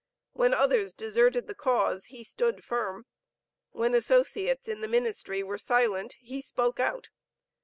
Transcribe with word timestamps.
When 0.33 0.51
others 0.55 0.93
deserted 0.93 1.45
the 1.45 1.53
cause 1.53 2.05
he 2.05 2.23
stood 2.23 2.63
firm; 2.63 3.05
when 3.69 3.93
associates 3.93 4.67
in 4.67 4.81
the 4.81 4.87
ministry 4.87 5.43
were 5.43 5.59
silent 5.59 6.13
he 6.17 6.41
spoke 6.41 6.79
out. 6.79 7.09